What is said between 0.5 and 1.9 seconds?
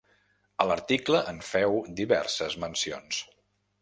A l’article en feu